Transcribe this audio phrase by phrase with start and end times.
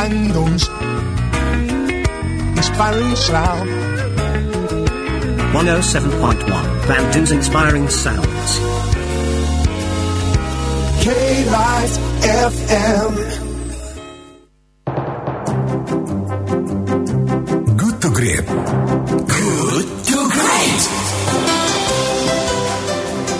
[0.00, 0.64] Bandung's
[2.56, 3.68] inspiring sound.
[5.52, 8.50] 107.1 Bandung's Inspiring Sounds.
[11.04, 11.92] K-Light
[12.48, 13.12] FM.
[17.76, 18.46] Good to Great.
[19.28, 20.82] Good to Great.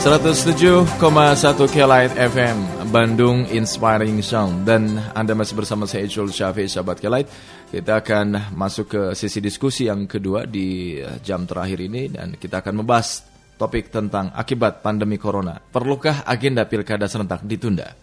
[0.05, 7.31] 107,1 Kelight FM Bandung Inspiring Sound dan Anda masih bersama saya Ijul Syafi sahabat Kelight
[7.71, 12.11] kita akan masuk ke sesi diskusi yang kedua di jam terakhir ini.
[12.11, 13.23] Dan kita akan membahas
[13.55, 15.55] topik tentang akibat pandemi corona.
[15.63, 17.95] Perlukah agenda pilkada serentak ditunda?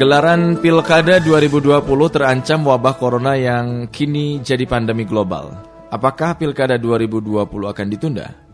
[0.00, 1.76] Gelaran Pilkada 2020
[2.08, 5.60] terancam wabah corona yang kini jadi pandemi global.
[5.92, 8.49] Apakah Pilkada 2020 akan ditunda?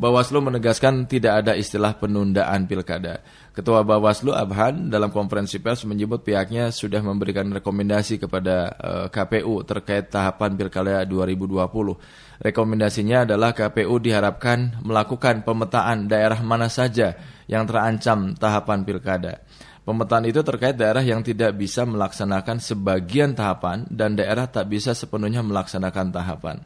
[0.00, 3.20] Bawaslu menegaskan tidak ada istilah penundaan pilkada.
[3.52, 10.08] Ketua Bawaslu Abhan dalam konferensi pers menyebut pihaknya sudah memberikan rekomendasi kepada eh, KPU terkait
[10.08, 12.40] tahapan pilkada 2020.
[12.40, 19.44] Rekomendasinya adalah KPU diharapkan melakukan pemetaan daerah mana saja yang terancam tahapan pilkada.
[19.84, 25.44] Pemetaan itu terkait daerah yang tidak bisa melaksanakan sebagian tahapan dan daerah tak bisa sepenuhnya
[25.44, 26.56] melaksanakan tahapan.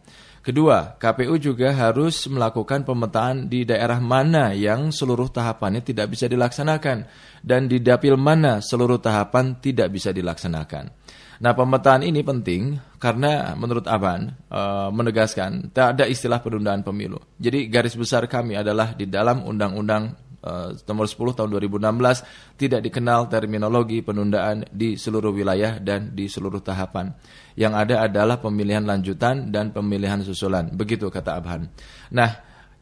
[0.44, 7.08] Kedua, KPU juga harus melakukan pemetaan di daerah mana yang seluruh tahapannya tidak bisa dilaksanakan
[7.40, 10.92] dan di dapil mana seluruh tahapan tidak bisa dilaksanakan.
[11.40, 14.60] Nah, pemetaan ini penting karena menurut Aban e,
[14.92, 17.18] menegaskan tak ada istilah penundaan pemilu.
[17.40, 23.32] Jadi garis besar kami adalah di dalam Undang-Undang uh, nomor 10 tahun 2016 tidak dikenal
[23.32, 27.16] terminologi penundaan di seluruh wilayah dan di seluruh tahapan.
[27.56, 30.68] Yang ada adalah pemilihan lanjutan dan pemilihan susulan.
[30.68, 31.72] Begitu kata Abhan.
[32.12, 32.30] Nah,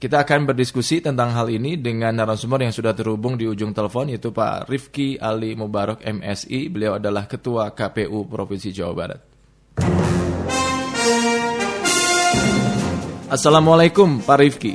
[0.03, 4.35] kita akan berdiskusi tentang hal ini dengan narasumber yang sudah terhubung di ujung telepon yaitu
[4.35, 6.67] Pak Rifki Ali Mubarak MSI.
[6.75, 9.21] Beliau adalah Ketua KPU Provinsi Jawa Barat.
[13.31, 14.75] Assalamualaikum Pak Rifki.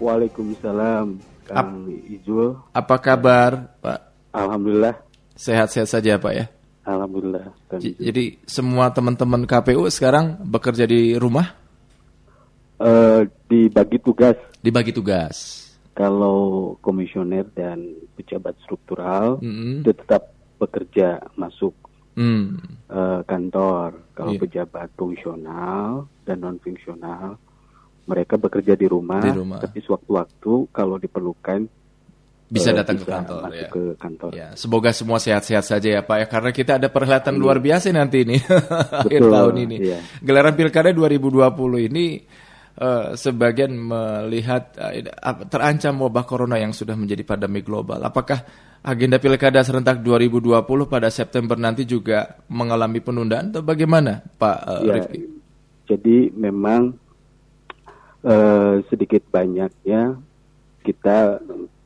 [0.00, 1.29] Waalaikumsalam.
[1.50, 2.54] Kang Ijul.
[2.70, 4.00] Apa kabar, Pak?
[4.30, 4.94] Alhamdulillah.
[5.34, 6.46] Sehat-sehat saja, Pak ya?
[6.86, 7.50] Alhamdulillah.
[7.78, 11.52] Jadi semua teman-teman KPU sekarang bekerja di rumah?
[12.80, 14.38] Uh, dibagi tugas.
[14.64, 15.68] Dibagi tugas.
[15.92, 19.74] Kalau komisioner dan pejabat struktural mm -hmm.
[19.84, 21.76] itu tetap bekerja masuk
[22.16, 22.44] mm.
[22.88, 24.00] uh, kantor.
[24.16, 24.40] Kalau yeah.
[24.40, 27.36] pejabat fungsional dan non fungsional
[28.08, 29.58] mereka bekerja di rumah, di rumah.
[29.60, 31.80] tapi sewaktu-waktu kalau diperlukan
[32.50, 33.68] bisa uh, datang bisa ke kantor ya.
[33.70, 34.30] ke kantor.
[34.34, 37.42] Ya, semoga semua sehat-sehat saja ya Pak ya karena kita ada perhelatan hmm.
[37.46, 38.36] luar biasa nanti ini
[39.06, 39.76] akhir tahun ini.
[39.78, 39.98] Iya.
[40.18, 42.04] Gelaran Pilkada 2020 ini
[42.82, 48.02] uh, sebagian melihat uh, terancam wabah corona yang sudah menjadi pandemi global.
[48.02, 48.42] Apakah
[48.82, 50.58] agenda Pilkada serentak 2020
[50.90, 55.20] pada September nanti juga mengalami penundaan atau bagaimana Pak uh, ya, Rifki?
[55.86, 56.94] Jadi memang
[58.24, 60.16] uh, sedikit banyaknya
[60.84, 61.40] kita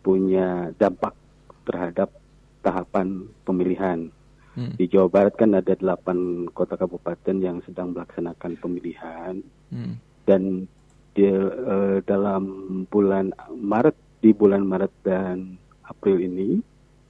[0.05, 1.17] punya dampak
[1.65, 2.13] terhadap
[2.61, 4.09] tahapan pemilihan.
[4.55, 4.73] Hmm.
[4.79, 9.43] Di Jawa Barat kan ada delapan kota kabupaten yang sedang melaksanakan pemilihan
[9.75, 9.95] hmm.
[10.31, 10.71] dan
[11.15, 12.45] di, uh, dalam
[12.87, 16.63] bulan Maret di bulan Maret dan April ini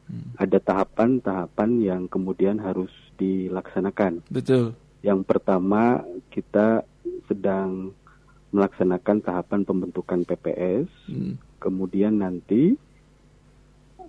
[0.09, 0.41] hmm.
[0.41, 4.25] ada tahapan-tahapan yang kemudian harus dilaksanakan.
[4.33, 4.73] Betul.
[5.05, 6.01] Yang pertama
[6.33, 6.81] kita
[7.29, 7.93] sedang
[8.55, 11.59] melaksanakan tahapan pembentukan PPS, hmm.
[11.59, 12.79] kemudian nanti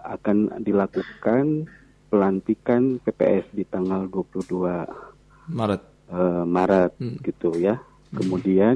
[0.05, 1.65] akan dilakukan
[2.13, 5.83] pelantikan PPS di tanggal 22 Maret
[6.13, 7.17] uh, Maret hmm.
[7.25, 7.81] gitu ya.
[7.81, 8.15] Hmm.
[8.21, 8.75] Kemudian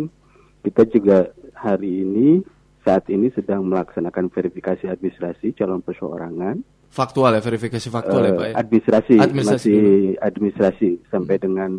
[0.65, 2.41] kita juga hari ini
[2.81, 6.65] saat ini sedang melaksanakan verifikasi administrasi calon perseorangan.
[6.89, 8.53] Faktual ya, verifikasi faktual uh, ya Pak ya?
[8.57, 11.43] Administrasi, administrasi masih administrasi sampai hmm.
[11.45, 11.71] dengan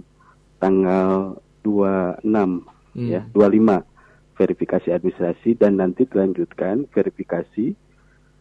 [0.62, 2.22] tanggal 26
[2.95, 3.09] hmm.
[3.11, 7.77] ya 25 verifikasi administrasi dan nanti dilanjutkan verifikasi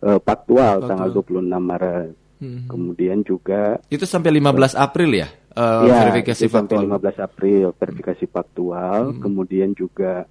[0.06, 0.90] uh, faktual Faktual.
[0.90, 2.12] tanggal 26 Maret.
[2.40, 2.72] Hmm.
[2.72, 5.28] Kemudian juga itu sampai 15 April ya,
[5.60, 6.88] uh, ya verifikasi faktual.
[6.88, 9.00] Sampai 15 April verifikasi faktual.
[9.12, 9.20] Hmm.
[9.20, 10.24] Kemudian juga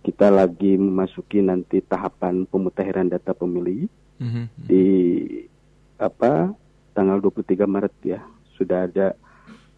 [0.00, 3.90] kita lagi memasuki nanti tahapan pemutahiran data pemilih
[4.22, 4.46] hmm.
[4.56, 4.86] di
[6.00, 6.54] apa
[6.94, 8.20] tanggal 23 Maret ya
[8.56, 9.12] sudah ada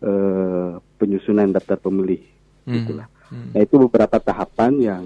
[0.05, 2.21] uh, penyusunan daftar pemilih
[2.69, 2.75] hmm.
[2.85, 3.09] gitulah.
[3.33, 3.57] Hmm.
[3.57, 5.05] Nah itu beberapa tahapan yang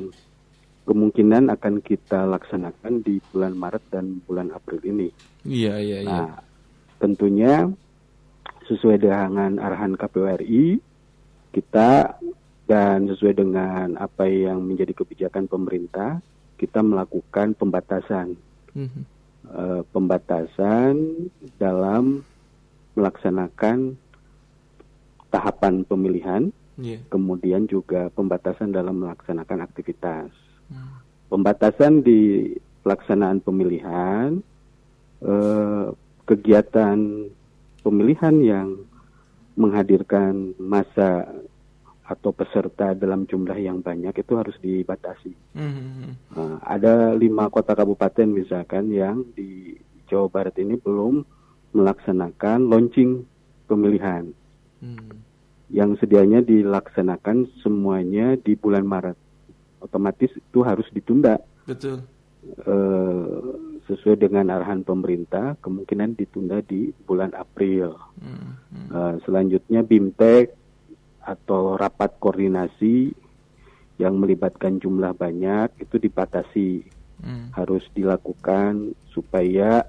[0.82, 5.08] kemungkinan akan kita laksanakan di bulan Maret dan bulan April ini.
[5.46, 6.10] Iya iya iya.
[6.10, 6.30] Nah
[6.98, 7.70] tentunya
[8.66, 10.82] sesuai dengan arahan KPU RI
[11.54, 12.18] kita
[12.66, 16.18] dan sesuai dengan apa yang menjadi kebijakan pemerintah
[16.58, 18.34] kita melakukan pembatasan.
[18.74, 19.06] Hmm.
[19.46, 20.98] Uh, pembatasan
[21.54, 22.26] dalam
[22.98, 23.94] melaksanakan
[25.30, 27.00] tahapan pemilihan, Iya.
[27.08, 30.28] kemudian juga pembatasan dalam melaksanakan aktivitas.
[31.32, 32.52] Pembatasan di
[32.84, 34.44] pelaksanaan pemilihan,
[35.24, 35.86] eh,
[36.28, 36.98] kegiatan
[37.80, 38.68] pemilihan yang
[39.56, 41.24] menghadirkan masa
[42.06, 45.34] atau peserta dalam jumlah yang banyak itu harus dibatasi.
[45.58, 46.36] Mhm.
[46.38, 49.74] Nah, ada lima kota kabupaten misalkan yang di
[50.06, 51.26] Jawa Barat ini belum
[51.74, 53.26] melaksanakan launching
[53.66, 54.30] pemilihan
[54.76, 55.24] Hmm.
[55.70, 59.18] Yang sedianya dilaksanakan semuanya di bulan Maret.
[59.82, 62.06] Otomatis itu harus ditunda Betul.
[62.66, 63.42] eh,
[63.86, 67.98] sesuai dengan arahan pemerintah, kemungkinan ditunda di bulan April.
[68.18, 68.58] Hmm.
[68.70, 68.88] Hmm.
[68.90, 70.54] Eh, selanjutnya BIMTEK
[71.26, 73.10] atau rapat koordinasi
[73.98, 76.68] yang melibatkan jumlah banyak itu dibatasi
[77.16, 77.48] Hmm.
[77.56, 79.80] harus dilakukan supaya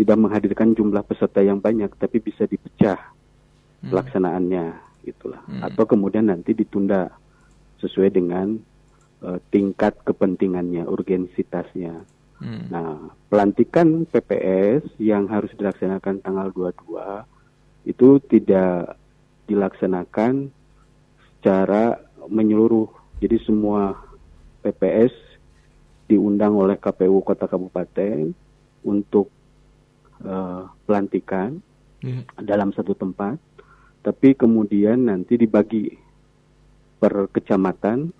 [0.00, 3.11] tidak menghadirkan jumlah peserta yang banyak tapi bisa dipecah
[3.90, 4.64] pelaksanaannya
[5.02, 7.10] gitulah atau kemudian nanti ditunda
[7.82, 8.54] sesuai dengan
[9.26, 12.06] eh, tingkat kepentingannya urgensitasnya
[12.42, 12.66] Hmm.
[12.74, 12.98] Nah,
[13.30, 17.22] pelantikan PPS yang harus dilaksanakan tanggal 22
[17.86, 18.98] itu tidak
[19.46, 20.50] dilaksanakan
[21.38, 22.90] secara menyeluruh.
[23.22, 23.94] Jadi semua
[24.66, 25.14] PPS
[26.10, 28.34] diundang oleh KPU Kota Kabupaten
[28.82, 29.30] untuk
[30.26, 31.62] eh, pelantikan
[32.02, 32.26] Iya.
[32.42, 33.38] dalam satu tempat,
[34.02, 35.94] tapi kemudian nanti dibagi
[36.98, 38.10] per kecamatan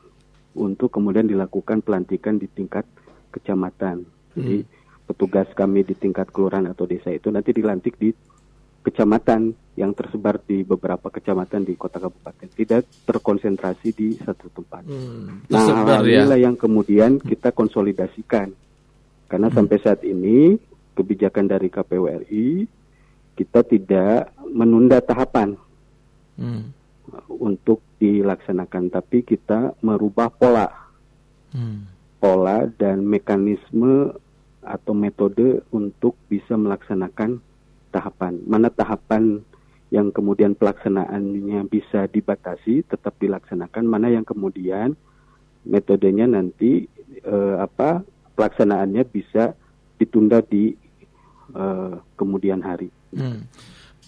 [0.55, 2.87] untuk kemudian dilakukan pelantikan di tingkat
[3.34, 4.06] kecamatan.
[4.32, 4.64] Jadi
[5.06, 8.14] petugas kami di tingkat kelurahan atau desa itu nanti dilantik di
[8.82, 14.82] kecamatan yang tersebar di beberapa kecamatan di kota kabupaten, tidak terkonsentrasi di satu tempat.
[14.84, 15.46] Hmm.
[15.49, 16.26] Nah, ya.
[16.26, 18.52] inilah yang kemudian kita konsolidasikan.
[19.31, 20.61] Karena sampai saat ini
[20.93, 22.69] kebijakan dari KPU RI
[23.32, 25.56] kita tidak menunda tahapan
[26.37, 26.73] Hmm.
[27.29, 30.70] untuk dilaksanakan, tapi kita merubah pola,
[31.50, 31.84] Hmm.
[32.23, 34.14] pola dan mekanisme
[34.62, 37.43] atau metode untuk bisa melaksanakan
[37.90, 38.38] tahapan.
[38.46, 39.43] Mana tahapan
[39.93, 43.84] yang kemudian pelaksanaannya bisa dibatasi, tetap dilaksanakan.
[43.84, 44.96] Mana yang kemudian
[45.69, 46.88] metodenya nanti
[47.23, 48.00] eh, apa
[48.38, 49.52] pelaksanaannya bisa
[50.00, 50.73] ditunda di
[51.52, 52.88] eh, kemudian hari.
[53.12, 53.44] Hmm.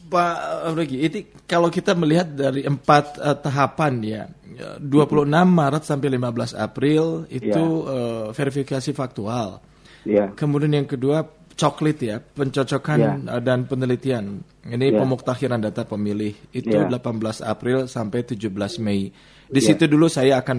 [0.04, 0.36] Pak
[0.76, 4.22] Regi, ini kalau kita melihat dari empat eh, tahapan ya,
[4.52, 9.64] eh, 26 Maret sampai 15 April itu eh, verifikasi faktual.
[10.04, 11.24] Ya, Kemudian yang kedua
[11.56, 13.12] coklit ya, pencocokan Ya.
[13.16, 14.44] eh, dan penelitian.
[14.60, 15.00] Ini Ya.
[15.00, 16.84] pemuktakiran data pemilih itu Ya.
[16.84, 19.08] 18 April sampai 17 Mei.
[19.44, 20.58] Di situ dulu saya akan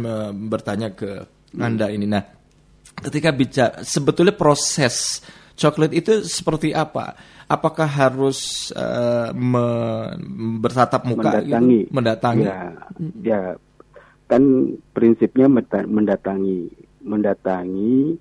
[0.50, 1.22] bertanya ke
[1.56, 2.06] Anda ini.
[2.06, 2.24] Nah,
[2.98, 5.20] ketika bicara sebetulnya proses
[5.56, 7.16] coklit itu seperti apa?
[7.48, 10.14] Apakah harus eh, me-
[10.62, 11.52] bertatap muka gitu?
[11.52, 11.80] mendatangi.
[11.92, 12.44] mendatangi?
[12.46, 12.62] Ya,
[13.22, 13.42] ya,
[14.28, 14.44] kan
[14.92, 16.70] prinsipnya menda- mendatangi,
[17.02, 18.18] mendatangi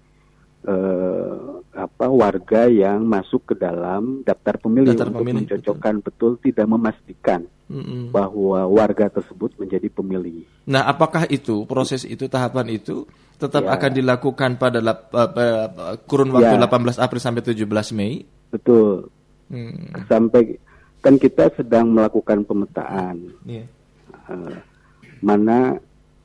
[0.65, 1.37] eh,
[1.75, 6.33] apa warga yang masuk ke dalam daftar pemilih Daftar untuk pemilih, mencocokkan betul.
[6.39, 8.09] tidak memastikan Mm-mm.
[8.09, 10.47] bahwa warga tersebut menjadi pemilih.
[10.65, 13.75] Nah, apakah itu proses itu tahapan itu tetap Ya.
[13.75, 15.67] akan dilakukan pada lap- eh,
[16.07, 16.63] kurun waktu Ya.
[16.63, 18.23] 18 April sampai 17 Mei?
[18.49, 19.11] Betul.
[19.51, 19.91] Hmm.
[20.07, 20.57] Sampai
[21.01, 23.29] kan kita sedang melakukan pemetaan.
[23.45, 23.67] Iya.
[24.25, 24.57] eh,
[25.21, 25.77] mana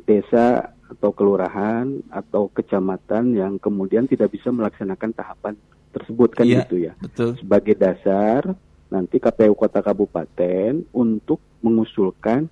[0.02, 5.54] desa atau kelurahan atau kecamatan yang kemudian tidak bisa melaksanakan tahapan
[5.90, 6.94] tersebut kan Iya, gitu ya.
[6.98, 7.38] Betul.
[7.38, 8.54] Sebagai dasar
[8.90, 12.50] nanti KPU Kota Kabupaten untuk mengusulkan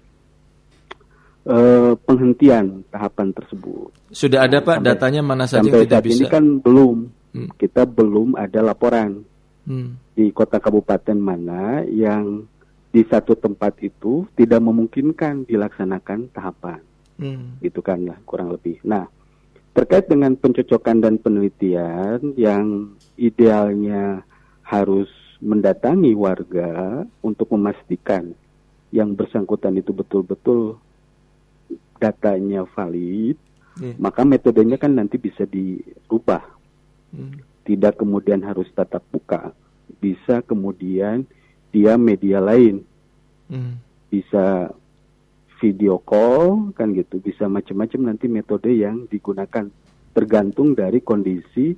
[1.48, 3.90] eh, penghentian tahapan tersebut.
[4.12, 6.32] Sudah ada Pak Sampai- datanya mana saja Sampai yang tidak saat ini bisa?
[6.32, 6.98] kan belum,
[7.32, 7.50] Hmm.
[7.56, 9.24] kita belum ada laporan
[9.64, 9.96] Hmm.
[10.12, 12.44] di kota kabupaten mana yang
[12.88, 16.80] di satu tempat itu tidak memungkinkan dilaksanakan tahapan.
[17.18, 17.58] Hmm.
[17.66, 18.78] gitu kan lah kurang lebih.
[18.86, 19.10] Nah
[19.74, 24.26] terkait dengan pencocokan dan penelitian yang idealnya
[24.66, 28.34] harus mendatangi warga untuk memastikan
[28.90, 30.82] yang bersangkutan itu betul-betul
[31.98, 33.38] datanya valid,
[33.78, 33.94] Iya.
[34.02, 36.42] maka metodenya kan nanti bisa dirubah.
[37.14, 37.38] Hmm.
[37.66, 39.54] Tidak kemudian harus tatap muka,
[40.02, 41.26] bisa kemudian
[41.70, 42.82] dia media lain
[43.48, 43.78] Hmm.
[44.10, 44.74] bisa
[45.58, 49.66] video call kan gitu bisa macam-macam nanti metode yang digunakan
[50.12, 51.74] tergantung dari kondisi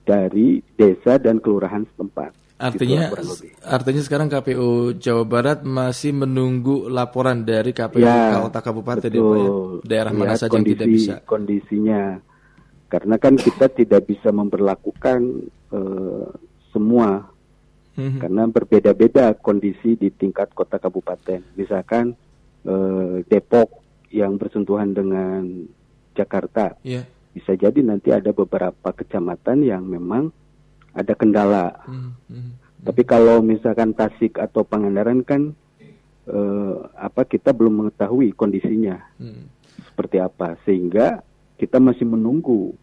[0.00, 7.40] dari desa dan kelurahan setempat Artinya, Gitu artinya sekarang KPU Jawa Barat masih menunggu laporan
[7.40, 9.16] dari KPU Kota Kabupaten ya, ya?
[9.16, 9.80] Ya, betul.
[9.80, 11.14] daerah mana Lihat saja yang tidak kondisi- bisa.
[11.24, 12.00] kondisinya
[12.86, 15.20] karena kan kita tidak bisa memperlakukan
[15.70, 16.26] eh,
[16.68, 17.32] semua
[17.96, 18.18] Mhm.
[18.20, 21.40] karena berbeda-beda kondisi di tingkat kota kabupaten.
[21.56, 22.12] Misalkan
[22.66, 25.64] eh, Depok yang bersentuhan dengan
[26.12, 27.06] Jakarta, Iya.
[27.30, 30.34] bisa jadi nanti ada beberapa kecamatan yang memang
[30.90, 31.78] ada kendala.
[31.86, 32.50] Mhm, mhm.
[32.80, 35.54] Tapi kalau misalkan Tasik atau Pangandaran kan
[36.30, 39.44] eh, apa kita belum mengetahui kondisinya Mhm.
[39.90, 41.26] seperti apa sehingga
[41.58, 42.76] kita masih menunggu.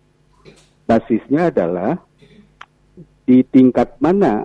[0.84, 2.00] Basisnya adalah
[3.24, 4.44] di tingkat mana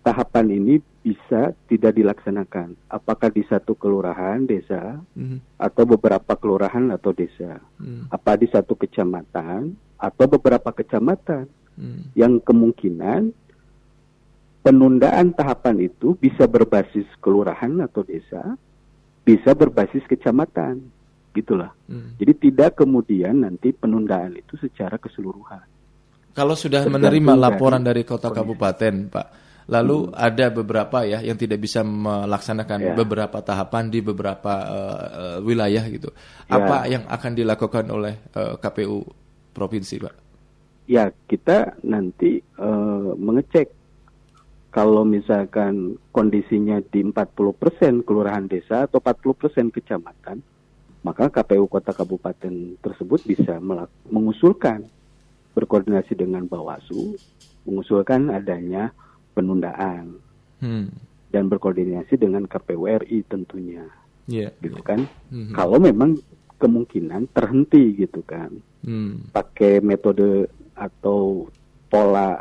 [0.00, 0.74] tahapan ini
[1.06, 2.74] bisa tidak dilaksanakan.
[2.90, 5.38] Apakah di satu kelurahan, desa, Mhm.
[5.54, 7.62] atau beberapa kelurahan atau desa?
[7.78, 8.10] Mhm.
[8.10, 11.46] Apa di satu kecamatan atau beberapa kecamatan?
[11.78, 12.18] Mhm.
[12.18, 13.22] Yang kemungkinan
[14.66, 18.58] penundaan tahapan itu bisa berbasis kelurahan atau desa,
[19.22, 20.90] bisa berbasis kecamatan,
[21.38, 21.70] gitulah.
[21.86, 22.18] Mhm.
[22.18, 25.62] Jadi tidak kemudian nanti penundaan itu secara keseluruhan.
[26.34, 31.58] Kalau sudah Tergantung menerima laporan dari kota kabupaten, Pak, lalu ada beberapa ya yang tidak
[31.58, 32.94] bisa melaksanakan Ya.
[32.94, 36.14] beberapa tahapan di beberapa eh, wilayah gitu.
[36.46, 36.54] Ya.
[36.62, 39.02] Apa yang akan dilakukan oleh eh, KPU
[39.50, 40.14] provinsi, Pak?
[40.86, 43.74] Ya kita nanti eh, mengecek
[44.70, 50.44] kalau misalkan kondisinya di 40% kelurahan desa atau 40% kecamatan,
[51.00, 53.56] maka KPU kota kabupaten tersebut bisa
[54.12, 54.84] mengusulkan
[55.56, 57.16] berkoordinasi dengan Bawaslu,
[57.64, 58.92] mengusulkan adanya
[59.36, 60.16] penundaan
[60.56, 60.88] Hmm.
[61.28, 63.84] dan berkoordinasi dengan KPU RI tentunya,
[64.24, 64.56] Iya.
[64.64, 65.04] gitu kan?
[65.28, 65.52] Mhm.
[65.52, 66.16] Kalau memang
[66.56, 68.48] kemungkinan terhenti gitu kan,
[68.80, 69.28] Hmm.
[69.36, 71.52] pakai metode atau
[71.92, 72.40] pola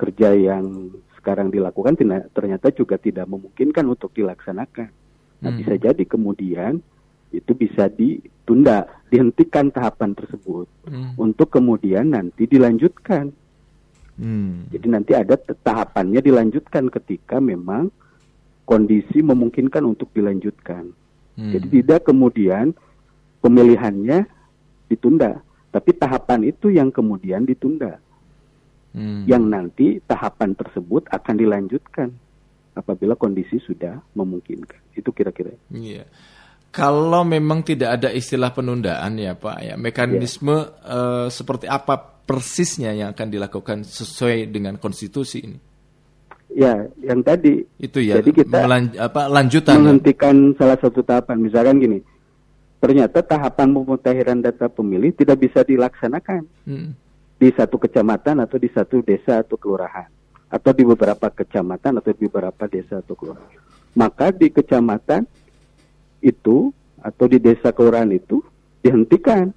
[0.00, 0.88] kerja yang
[1.20, 2.00] sekarang dilakukan
[2.32, 4.88] ternyata juga tidak memungkinkan untuk dilaksanakan.
[5.44, 5.60] Nah, Hmm.
[5.60, 6.80] bisa jadi kemudian
[7.30, 11.12] itu bisa ditunda, dihentikan tahapan tersebut Hmm.
[11.20, 13.36] untuk kemudian nanti dilanjutkan.
[14.18, 14.66] Hmm.
[14.72, 17.92] Jadi nanti ada tahapannya dilanjutkan ketika memang
[18.64, 20.90] kondisi memungkinkan untuk dilanjutkan.
[21.34, 21.52] Hmm.
[21.54, 22.70] Jadi tidak kemudian
[23.42, 24.26] pemilihannya
[24.90, 27.98] ditunda, tapi tahapan itu yang kemudian ditunda.
[28.90, 29.22] Hmm.
[29.26, 32.10] Yang nanti tahapan tersebut akan dilanjutkan
[32.74, 34.78] apabila kondisi sudah memungkinkan.
[34.94, 35.54] Itu kira-kira.
[35.70, 36.06] Iya.
[36.70, 43.10] Kalau memang tidak ada istilah penundaan ya Pak ya, mekanisme eh, seperti apa persisnya yang
[43.10, 45.58] akan dilakukan sesuai dengan konstitusi ini?
[46.50, 49.70] Ya, yang tadi Itu ya, Jadi kita melan- apa lanjutan.
[49.70, 49.78] ya?
[49.82, 51.38] menghentikan salah satu tahapan.
[51.38, 51.98] Misalkan gini,
[52.78, 56.94] ternyata tahapan pemutahiran data pemilih tidak bisa dilaksanakan Hmm.
[57.34, 60.06] di satu kecamatan atau di satu desa atau kelurahan
[60.46, 63.58] atau di beberapa kecamatan atau di beberapa desa atau kelurahan.
[63.90, 65.26] Maka di kecamatan
[66.20, 68.44] itu atau di desa kelurahan itu
[68.80, 69.52] dihentikan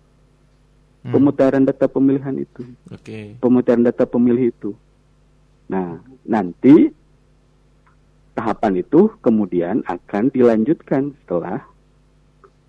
[1.03, 1.11] Hmm.
[1.11, 3.35] pemutahiran data pemilihan itu, Oke.
[3.43, 4.71] pemutahiran data pemilih itu.
[5.67, 6.95] Nah, nanti
[8.33, 11.59] tahapan itu kemudian akan dilanjutkan setelah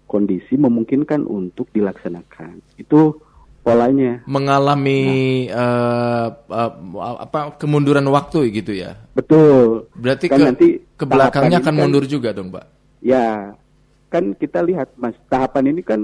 [0.04, 2.58] kondisi memungkinkan untuk dilaksanakan.
[2.74, 3.22] Itu
[3.62, 4.20] polanya.
[4.26, 5.00] Mengalami
[5.48, 8.98] eh, eh, apa kemunduran waktu gitu ya.
[9.14, 9.86] Betul.
[9.94, 12.66] Berarti Kan ke nanti ke belakangnya akan kan- mundur juga dong, Pak.
[12.98, 13.54] Ya,
[14.14, 15.98] kan kita lihat Mas, tahapan ini kan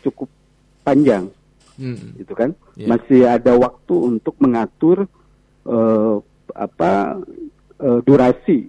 [0.00, 0.32] cukup
[0.80, 1.28] panjang,
[1.76, 2.16] Hmm.
[2.16, 2.56] gitu kan?
[2.74, 2.88] Iya.
[2.88, 5.04] Masih ada waktu untuk mengatur
[5.62, 6.14] eh,
[6.52, 7.22] apa
[7.78, 8.66] eh, durasi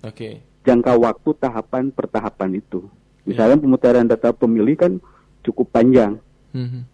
[0.00, 0.40] Oke.
[0.62, 2.86] jangka waktu tahapan per tahapan itu.
[2.86, 3.26] Iya.
[3.26, 4.92] Misalnya pemutahiran data pemilih kan
[5.42, 6.16] cukup panjang,
[6.54, 6.86] Hmm.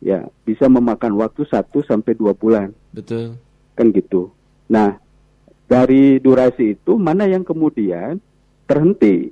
[0.00, 3.36] ya bisa memakan waktu 1 sampai dua bulan, Betul.
[3.74, 4.32] kan gitu.
[4.68, 4.96] Nah,
[5.68, 8.16] dari durasi itu mana yang kemudian
[8.64, 9.28] terhenti,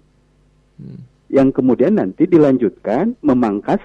[0.76, 1.00] Hmm.
[1.32, 3.82] Yang kemudian nanti dilanjutkan memangkas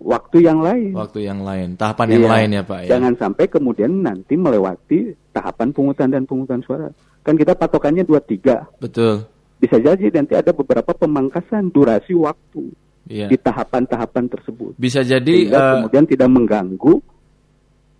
[0.00, 0.92] waktu yang lain.
[0.94, 2.32] Waktu yang lain, tahapan yang Iya.
[2.32, 2.88] lain ya, Pak ya.
[2.96, 4.98] Jangan sampai kemudian nanti melewati
[5.32, 6.88] tahapan pungutan dan pungutan suara.
[7.24, 8.64] Kan kita patokannya 23.
[8.80, 9.26] Betul.
[9.58, 12.70] Bisa jadi nanti ada beberapa pemangkasan durasi waktu
[13.10, 13.26] Iya.
[13.26, 14.72] di tahapan-tahapan tersebut.
[14.78, 16.94] Bisa jadi Sehingga eh, kemudian tidak mengganggu.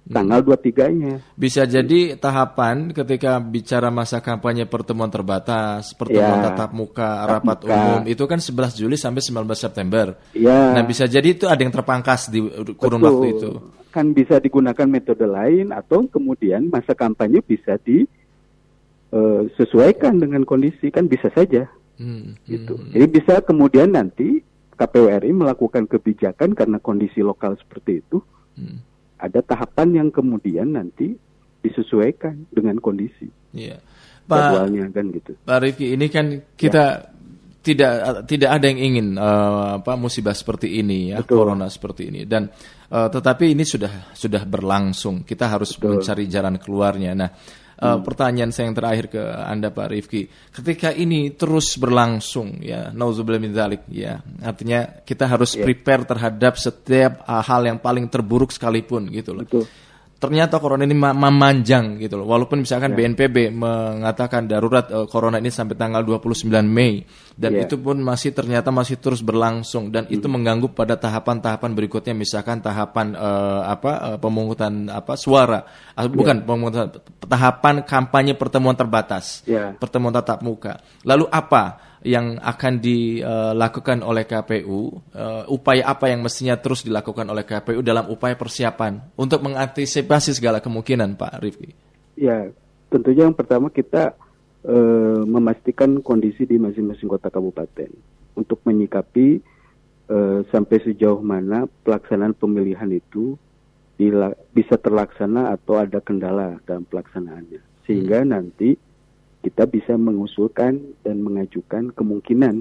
[0.08, 1.20] Tanggal 23-nya.
[1.36, 6.46] bisa jadi tahapan ketika bicara masa kampanye pertemuan terbatas, pertemuan Ya.
[6.48, 7.74] tatap muka, rapat muka.
[7.76, 10.16] umum itu kan 11 Juli sampai 19 September.
[10.32, 10.72] Ya.
[10.72, 12.40] Nah, bisa jadi itu ada yang terpangkas di
[12.74, 13.08] kurun betul.
[13.12, 13.50] waktu itu.
[13.88, 17.76] Kan bisa digunakan metode lain atau kemudian masa kampanye bisa
[19.12, 21.68] disesuaikan dengan kondisi kan bisa saja.
[21.98, 22.78] Hmm, gitu.
[22.78, 24.38] hmm, Jadi bisa kemudian nanti
[24.78, 28.22] KPU RI melakukan kebijakan karena kondisi lokal seperti itu,
[28.54, 28.78] hmm.
[29.18, 31.14] Ada tahapan yang kemudian nanti
[31.60, 33.80] disesuaikan dengan kondisi Iya.
[34.28, 35.32] Pak jadwalnya kan gitu.
[35.40, 37.16] Pak Rifki, ini kan kita
[37.64, 37.92] tidak
[38.28, 41.44] tidak ada yang ingin eh, apa musibah seperti ini ya, Betul.
[41.48, 42.52] corona seperti ini dan
[42.92, 45.24] eh, tetapi ini sudah sudah berlangsung.
[45.24, 46.00] Kita harus Betul.
[46.00, 47.16] mencari jalan keluarnya.
[47.16, 47.30] Nah,
[47.78, 53.38] Uh, Pertanyaan saya yang terakhir ke anda Pak Rifki, ketika ini terus berlangsung ya, nauzubillah
[53.38, 59.06] min dzalik ya, artinya kita harus prepare terhadap setiap uh, hal yang paling terburuk sekalipun
[59.14, 59.46] gitu loh.
[59.46, 59.70] Betul.
[60.18, 62.26] Ternyata corona ini ma- memanjang gitu loh.
[62.26, 67.06] Walaupun misalkan BNPB mengatakan darurat uh, corona ini sampai tanggal 29 Mei
[67.38, 67.62] dan Ya.
[67.62, 73.14] itu pun masih ternyata masih terus berlangsung dan itu mengganggu pada tahapan-tahapan berikutnya misalkan tahapan
[73.14, 75.62] eh, apa eh, pemungutan apa suara
[75.94, 76.90] Ah, bukan pemungutan
[77.22, 79.70] tahapan kampanye pertemuan terbatas Ya.
[79.70, 86.54] pertemuan tatap muka lalu apa yang akan dilakukan oleh KPU eh, upaya apa yang mestinya
[86.54, 91.70] terus dilakukan oleh KPU dalam upaya persiapan untuk mengantisipasi segala kemungkinan Pak Rifki?
[92.14, 92.50] Ya,
[92.90, 94.14] tentunya yang pertama kita
[94.62, 97.90] eh, memastikan kondisi di masing-masing kota kabupaten
[98.38, 99.42] untuk menyikapi
[100.06, 103.34] eh, sampai sejauh mana pelaksanaan pemilihan itu
[104.54, 108.78] bisa terlaksana atau ada kendala dalam pelaksanaannya, sehingga nanti
[109.48, 112.60] kita bisa mengusulkan dan mengajukan kemungkinan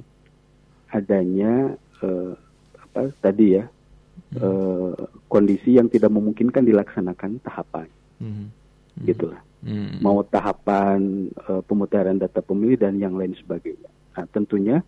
[0.88, 2.34] adanya eh,
[2.80, 3.68] apa tadi ya
[4.40, 4.92] eh,
[5.28, 8.48] kondisi yang tidak memungkinkan dilaksanakan tahapan Mhm.
[9.06, 10.00] gitulah Hmm.
[10.00, 13.90] mau tahapan eh, pemutaran data pemilih dan yang lain sebagainya.
[14.16, 14.82] Nah, tentunya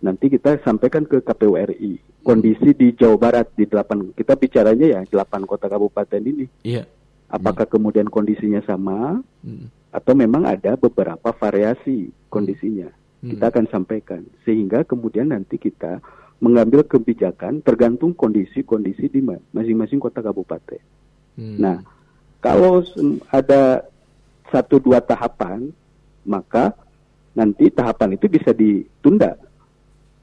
[0.00, 5.00] nanti kita sampaikan ke KPU RI kondisi di Jawa Barat di delapan kita bicaranya ya
[5.08, 6.44] delapan kota kabupaten ini.
[6.60, 6.84] Iya.
[7.28, 9.68] Apakah kemudian kondisinya sama Hmm.
[9.94, 12.90] Atau memang ada beberapa variasi kondisinya?
[13.24, 15.96] Kita akan sampaikan sehingga kemudian nanti kita
[16.44, 20.82] mengambil kebijakan tergantung kondisi-kondisi di ma- masing-masing kota kabupaten.
[21.40, 21.56] Hmm.
[21.56, 21.80] Nah,
[22.44, 22.84] kalau
[23.32, 23.80] ada
[24.52, 25.72] satu dua tahapan,
[26.28, 26.76] maka
[27.32, 29.40] nanti tahapan itu bisa ditunda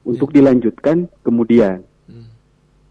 [0.06, 2.30] untuk dilanjutkan kemudian, Hmm.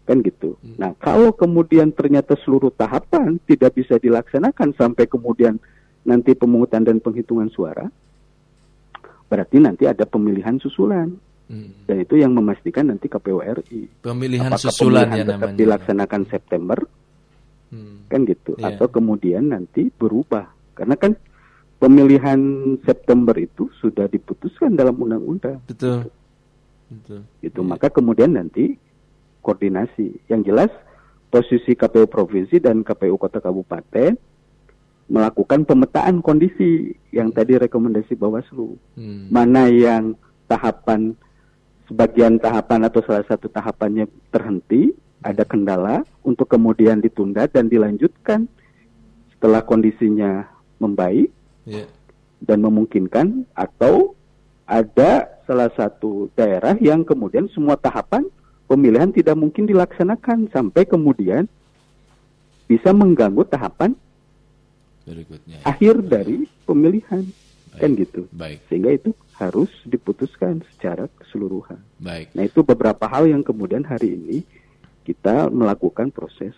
[0.04, 0.60] kan gitu.
[0.76, 5.56] Nah, kalau kemudian ternyata seluruh tahapan tidak bisa dilaksanakan sampai kemudian
[6.02, 7.86] nanti pemungutan dan penghitungan suara,
[9.26, 11.08] berarti nanti ada pemilihan susulan.
[11.46, 11.68] Hmm.
[11.84, 14.00] Dan itu yang memastikan nanti KPU RI.
[14.00, 15.58] Pemilihan Apakah susulan pemilihan ya tetap namanya.
[15.58, 16.78] dilaksanakan September
[17.72, 18.04] Hmm.
[18.04, 18.76] kan gitu Iya.
[18.76, 20.44] atau kemudian nanti berubah
[20.76, 21.16] karena kan
[21.80, 22.36] pemilihan
[22.84, 26.04] September itu sudah diputuskan dalam undang-undang Betul.
[26.92, 27.24] Betul.
[27.40, 28.76] gitu maka kemudian nanti
[29.40, 30.68] koordinasi yang jelas
[31.26, 34.20] posisi KPU provinsi dan KPU kota kabupaten
[35.10, 39.28] melakukan pemetaan kondisi yang tadi rekomendasi Bawaslu Hmm.
[39.30, 40.14] mana yang
[40.46, 41.16] tahapan
[41.88, 48.48] sebagian tahapan atau salah satu tahapannya terhenti, ada kendala untuk kemudian ditunda dan dilanjutkan
[49.34, 50.46] setelah kondisinya
[50.80, 51.28] membaik
[51.66, 51.86] Iya.
[52.42, 54.14] dan memungkinkan atau
[54.66, 58.26] ada salah satu daerah yang kemudian semua tahapan
[58.70, 61.44] pemilihan tidak mungkin dilaksanakan sampai kemudian
[62.66, 63.92] bisa mengganggu tahapan
[65.02, 65.58] Berikutnya.
[65.64, 67.24] akhir dari pemilihan
[67.72, 68.60] kan gitu Baik.
[68.68, 71.80] sehingga itu harus diputuskan secara keseluruhan.
[71.98, 72.36] Baik.
[72.36, 74.44] Nah itu beberapa hal yang kemudian hari ini
[75.02, 76.52] kita melakukan proses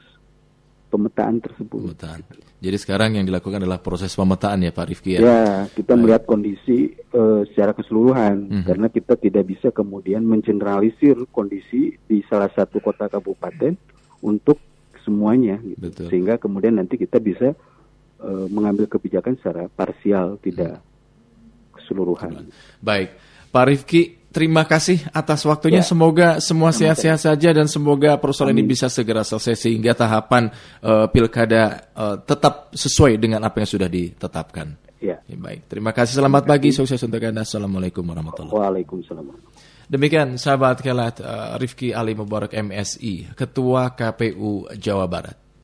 [0.90, 1.90] pemetaan tersebut.
[1.90, 2.20] Pemetaan.
[2.58, 5.20] Jadi sekarang yang dilakukan adalah proses pemetaan ya Pak Rifki ya.
[5.20, 8.64] Ya, kita melihat kondisi eh, secara keseluruhan Mhm.
[8.66, 13.74] karena kita tidak bisa kemudian mengeneralisir kondisi di salah satu kota kabupaten
[14.20, 14.58] untuk
[15.02, 15.78] semuanya gitu.
[15.78, 16.06] Betul.
[16.10, 17.54] Sehingga kemudian nanti kita bisa
[18.24, 20.80] eh, mengambil kebijakan secara parsial tidak
[21.76, 22.48] keseluruhan.
[22.80, 23.20] Baik.
[23.54, 24.02] Pak Rifki,
[24.34, 25.78] terima kasih atas waktunya.
[25.78, 25.86] Ya.
[25.86, 30.50] Semoga semua sehat-sehat saja dan semoga persoalan ini bisa segera selesai sehingga tahapan
[30.82, 34.74] eh, pilkada eh, tetap sesuai dengan apa yang sudah ditetapkan.
[34.98, 35.20] Ya.
[35.28, 35.68] Ya, baik.
[35.68, 36.16] Terima kasih.
[36.16, 36.72] Selamat pagi.
[36.72, 37.44] Sukses untuk Anda.
[37.44, 39.36] Assalamualaikum warahmatullahi Waalaikumsalam.
[39.84, 45.43] Demikian sahabat kelat eh, Rifki Ali Mubarak MSI, Ketua KPU Jawa Barat.